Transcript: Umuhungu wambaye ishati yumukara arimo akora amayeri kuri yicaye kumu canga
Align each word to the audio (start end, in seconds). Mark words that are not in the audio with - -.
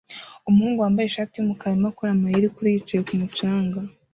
Umuhungu 0.49 0.79
wambaye 0.81 1.07
ishati 1.07 1.33
yumukara 1.35 1.69
arimo 1.73 1.87
akora 1.91 2.09
amayeri 2.13 2.53
kuri 2.55 2.67
yicaye 2.75 3.01
kumu 3.07 3.27
canga 3.37 3.79